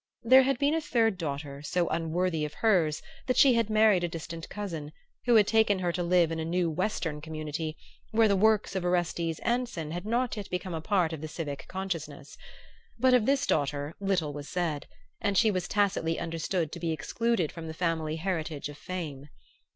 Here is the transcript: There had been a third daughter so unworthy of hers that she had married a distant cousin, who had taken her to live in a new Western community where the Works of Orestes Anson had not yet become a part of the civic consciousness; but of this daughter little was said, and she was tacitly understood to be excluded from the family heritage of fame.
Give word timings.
There 0.23 0.41
had 0.41 0.57
been 0.57 0.73
a 0.73 0.81
third 0.81 1.19
daughter 1.19 1.61
so 1.61 1.87
unworthy 1.89 2.43
of 2.43 2.55
hers 2.55 3.03
that 3.27 3.37
she 3.37 3.53
had 3.53 3.69
married 3.69 4.03
a 4.03 4.07
distant 4.07 4.49
cousin, 4.49 4.91
who 5.25 5.35
had 5.35 5.45
taken 5.45 5.77
her 5.77 5.91
to 5.91 6.01
live 6.01 6.31
in 6.31 6.39
a 6.39 6.43
new 6.43 6.71
Western 6.71 7.21
community 7.21 7.77
where 8.09 8.27
the 8.27 8.35
Works 8.35 8.75
of 8.75 8.83
Orestes 8.83 9.37
Anson 9.41 9.91
had 9.91 10.03
not 10.07 10.35
yet 10.37 10.49
become 10.49 10.73
a 10.73 10.81
part 10.81 11.13
of 11.13 11.21
the 11.21 11.27
civic 11.27 11.67
consciousness; 11.67 12.35
but 12.97 13.13
of 13.13 13.27
this 13.27 13.45
daughter 13.45 13.93
little 13.99 14.33
was 14.33 14.49
said, 14.49 14.87
and 15.21 15.37
she 15.37 15.51
was 15.51 15.67
tacitly 15.67 16.17
understood 16.19 16.71
to 16.71 16.79
be 16.79 16.91
excluded 16.91 17.51
from 17.51 17.67
the 17.67 17.71
family 17.75 18.15
heritage 18.15 18.69
of 18.69 18.79
fame. 18.79 19.29